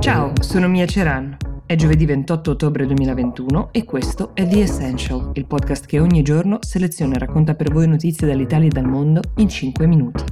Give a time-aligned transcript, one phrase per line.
[0.00, 1.36] Ciao, sono Mia Ceran.
[1.66, 6.58] È giovedì 28 ottobre 2021 e questo è The Essential, il podcast che ogni giorno
[6.60, 10.24] seleziona e racconta per voi notizie dall'Italia e dal mondo in 5 minuti.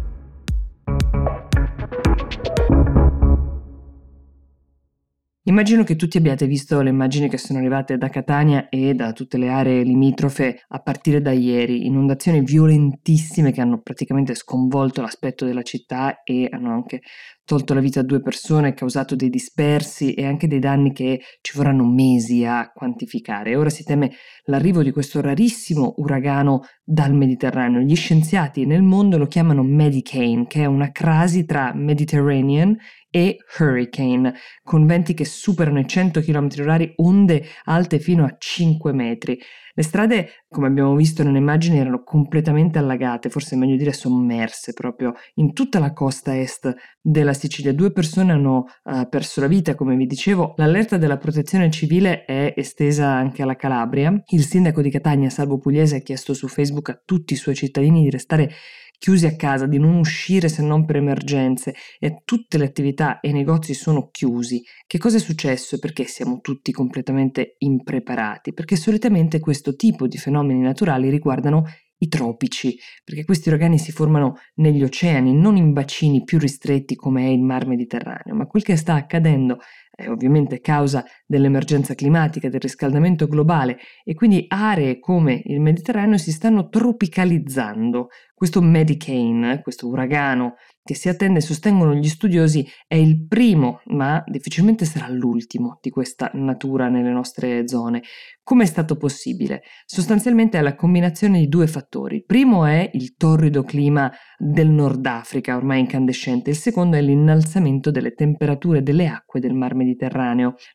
[5.49, 9.39] Immagino che tutti abbiate visto le immagini che sono arrivate da Catania e da tutte
[9.39, 15.63] le aree limitrofe a partire da ieri, inondazioni violentissime che hanno praticamente sconvolto l'aspetto della
[15.63, 17.01] città e hanno anche
[17.47, 21.57] tolto la vita a due persone, causato dei dispersi e anche dei danni che ci
[21.57, 23.55] vorranno mesi a quantificare.
[23.55, 24.11] ora si teme
[24.47, 27.81] l'arrivo di questo rarissimo uragano dal Mediterraneo.
[27.81, 32.77] Gli scienziati nel mondo lo chiamano Medicane, che è una crasi tra Mediterranean
[33.11, 39.39] e hurricane, con venti che superano i 100 km/h, onde alte fino a 5 metri.
[39.79, 44.73] Le strade, come abbiamo visto nelle immagini, erano completamente allagate, forse è meglio dire sommerse
[44.73, 47.75] proprio in tutta la costa est della Sicilia.
[47.75, 50.55] Due persone hanno uh, perso la vita, come vi dicevo.
[50.57, 54.19] L'allerta della protezione civile è estesa anche alla Calabria.
[54.29, 58.03] Il sindaco di Catania, Salvo Pugliese, ha chiesto su Facebook a tutti i suoi cittadini
[58.03, 58.51] di restare
[58.99, 63.31] chiusi a casa, di non uscire se non per emergenze e tutte le attività e
[63.31, 64.63] i negozi sono chiusi.
[64.87, 68.53] Che cosa è successo e perché siamo tutti completamente impreparati?
[68.53, 71.65] Perché solitamente questo tipo di fenomeni naturali riguardano
[71.99, 77.27] i tropici, perché questi uragani si formano negli oceani, non in bacini più ristretti come
[77.27, 79.59] è il mar Mediterraneo, ma quel che sta accadendo
[79.97, 86.33] è ovviamente causa dell'emergenza climatica, del riscaldamento globale e quindi aree come il Mediterraneo si
[86.33, 88.09] stanno tropicalizzando.
[88.35, 94.85] Questo Medicane, questo uragano che si attende, sostengono gli studiosi, è il primo, ma difficilmente
[94.85, 98.03] sarà l'ultimo di questa natura nelle nostre zone.
[98.43, 99.63] Come è stato possibile?
[99.85, 102.17] Sostanzialmente è la combinazione di due fattori.
[102.17, 107.91] Il primo è il torrido clima del Nord Africa, ormai incandescente, il secondo è l'innalzamento
[107.91, 109.86] delle temperature delle acque del Mar Mediterraneo.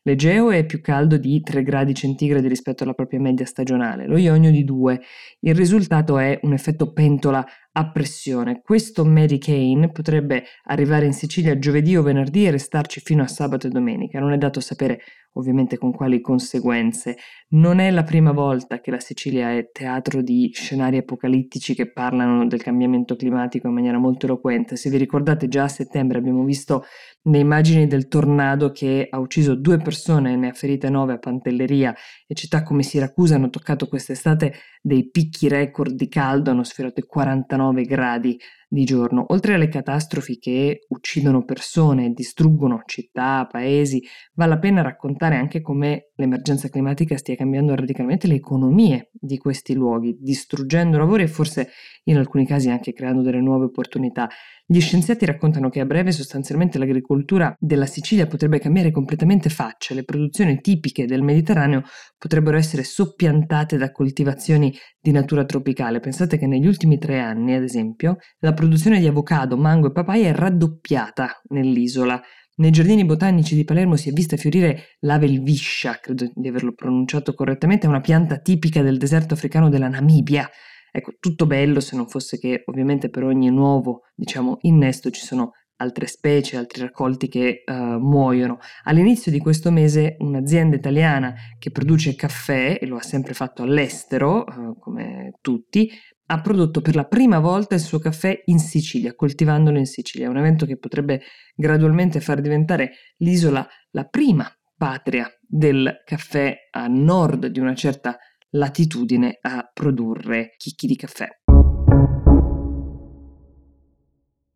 [0.04, 4.50] L'Egeo è più caldo di 3 gradi centigradi rispetto alla propria media stagionale, lo Ionio
[4.50, 5.00] di 2.
[5.40, 8.60] Il risultato è un effetto pentola a pressione.
[8.62, 13.70] Questo Medicane potrebbe arrivare in Sicilia giovedì o venerdì e restarci fino a sabato e
[13.70, 14.20] domenica.
[14.20, 15.00] Non è dato sapere
[15.34, 17.16] ovviamente con quali conseguenze.
[17.50, 22.46] Non è la prima volta che la Sicilia è teatro di scenari apocalittici che parlano
[22.46, 24.76] del cambiamento climatico in maniera molto eloquente.
[24.76, 26.84] Se vi ricordate già a settembre abbiamo visto
[27.26, 31.18] le immagini del tornado che ha ucciso due persone e ne ha ferite nove a
[31.18, 31.94] Pantelleria
[32.26, 37.04] e città come Siracusa hanno toccato quest'estate dei picchi record di caldo, hanno sfiorato i
[37.04, 38.34] 49 gradi
[38.72, 39.26] di giorno.
[39.28, 44.02] Oltre alle catastrofi che uccidono persone, distruggono città, paesi,
[44.32, 49.74] vale la pena raccontare anche come l'emergenza climatica stia cambiando radicalmente le economie di questi
[49.74, 51.68] luoghi, distruggendo lavori e forse
[52.04, 54.28] in alcuni casi anche creando delle nuove opportunità.
[54.64, 60.04] Gli scienziati raccontano che a breve sostanzialmente l'agricoltura della Sicilia potrebbe cambiare completamente faccia, le
[60.04, 61.82] produzioni tipiche del Mediterraneo
[62.16, 66.00] potrebbero essere soppiantate da coltivazioni di natura tropicale.
[66.00, 70.28] Pensate che negli ultimi tre anni, ad esempio, la produzione di avocado, mango e papaya
[70.28, 72.22] è raddoppiata nell'isola.
[72.58, 77.86] Nei giardini botanici di Palermo si è vista fiorire l'avelviscia, credo di averlo pronunciato correttamente,
[77.86, 80.48] è una pianta tipica del deserto africano della Namibia.
[80.92, 85.54] Ecco, tutto bello se non fosse che ovviamente per ogni nuovo, diciamo, innesto ci sono
[85.76, 88.58] altre specie, altri raccolti che uh, muoiono.
[88.84, 94.44] All'inizio di questo mese un'azienda italiana che produce caffè, e lo ha sempre fatto all'estero,
[94.44, 95.90] uh, come tutti,
[96.32, 100.30] ha prodotto per la prima volta il suo caffè in Sicilia, coltivandolo in Sicilia.
[100.30, 101.20] Un evento che potrebbe
[101.54, 108.16] gradualmente far diventare l'isola la prima patria del caffè a nord di una certa
[108.54, 111.28] latitudine a produrre chicchi di caffè.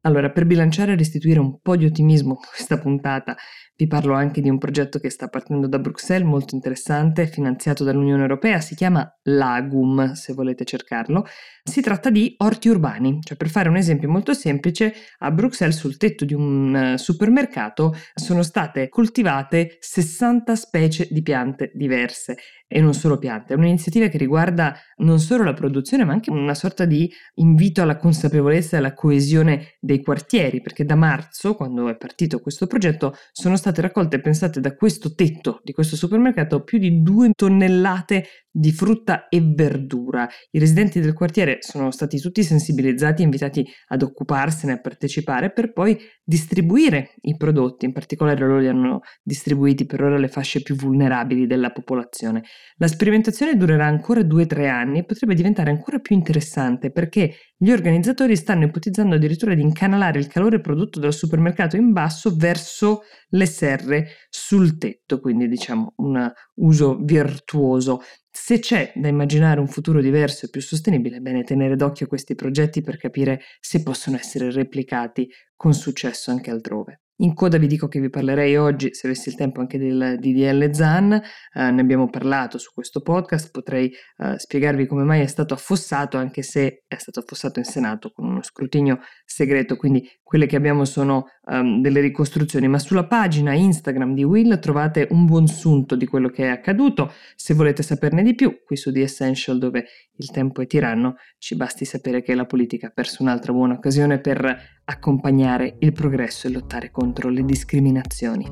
[0.06, 3.34] Allora, per bilanciare e restituire un po' di ottimismo a questa puntata,
[3.78, 8.22] vi parlo anche di un progetto che sta partendo da Bruxelles, molto interessante, finanziato dall'Unione
[8.22, 11.26] Europea, si chiama Lagum, se volete cercarlo.
[11.62, 15.96] Si tratta di orti urbani, cioè per fare un esempio molto semplice, a Bruxelles sul
[15.96, 22.36] tetto di un eh, supermercato sono state coltivate 60 specie di piante diverse
[22.68, 26.54] e non solo piante, è un'iniziativa che riguarda non solo la produzione ma anche una
[26.54, 31.96] sorta di invito alla consapevolezza e alla coesione dei quartieri, perché da marzo, quando è
[31.96, 37.02] partito questo progetto, sono state raccolte, pensate, da questo tetto di questo supermercato più di
[37.02, 38.24] 2 tonnellate
[38.58, 40.26] di frutta e verdura.
[40.50, 45.74] I residenti del quartiere sono stati tutti sensibilizzati e invitati ad occuparsene, a partecipare, per
[45.74, 50.74] poi distribuire i prodotti, in particolare loro li hanno distribuiti per ora alle fasce più
[50.74, 52.44] vulnerabili della popolazione.
[52.78, 58.36] La sperimentazione durerà ancora 2-3 anni e potrebbe diventare ancora più interessante perché gli organizzatori
[58.36, 64.08] stanno ipotizzando addirittura di incanalare il calore prodotto dal supermercato in basso verso le serre
[64.30, 68.00] sul tetto, quindi diciamo un uso virtuoso.
[68.38, 72.34] Se c'è da immaginare un futuro diverso e più sostenibile, è bene tenere d'occhio questi
[72.34, 77.05] progetti per capire se possono essere replicati con successo anche altrove.
[77.20, 80.70] In coda vi dico che vi parlerei oggi, se avessi il tempo, anche del DDL
[80.70, 85.54] ZAN, eh, ne abbiamo parlato su questo podcast, potrei eh, spiegarvi come mai è stato
[85.54, 90.56] affossato, anche se è stato affossato in Senato con uno scrutinio segreto, quindi quelle che
[90.56, 95.96] abbiamo sono um, delle ricostruzioni, ma sulla pagina Instagram di Will trovate un buon sunto
[95.96, 99.86] di quello che è accaduto, se volete saperne di più, qui su The Essential dove
[100.18, 104.18] il tempo è tiranno, ci basti sapere che la politica ha perso un'altra buona occasione
[104.18, 108.46] per accompagnare il progresso e lottare contro le discriminazioni.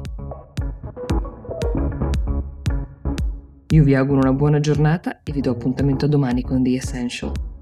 [3.69, 7.54] Io vi auguro una buona giornata e vi do appuntamento domani con The Essential.